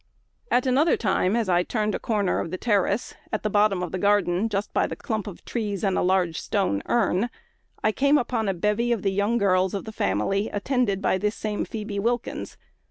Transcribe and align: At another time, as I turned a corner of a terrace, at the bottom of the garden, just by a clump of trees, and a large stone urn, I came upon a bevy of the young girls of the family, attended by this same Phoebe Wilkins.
At 0.49 0.65
another 0.65 0.97
time, 0.97 1.35
as 1.35 1.47
I 1.47 1.61
turned 1.61 1.93
a 1.93 1.99
corner 1.99 2.39
of 2.39 2.51
a 2.51 2.57
terrace, 2.57 3.13
at 3.31 3.43
the 3.43 3.51
bottom 3.51 3.83
of 3.83 3.91
the 3.91 3.99
garden, 3.99 4.49
just 4.49 4.73
by 4.73 4.85
a 4.85 4.95
clump 4.95 5.27
of 5.27 5.45
trees, 5.45 5.83
and 5.83 5.95
a 5.95 6.01
large 6.01 6.41
stone 6.41 6.81
urn, 6.87 7.29
I 7.83 7.91
came 7.91 8.17
upon 8.17 8.49
a 8.49 8.55
bevy 8.55 8.91
of 8.91 9.03
the 9.03 9.11
young 9.11 9.37
girls 9.37 9.75
of 9.75 9.85
the 9.85 9.91
family, 9.91 10.49
attended 10.51 11.03
by 11.03 11.19
this 11.19 11.35
same 11.35 11.65
Phoebe 11.65 11.99
Wilkins. 11.99 12.57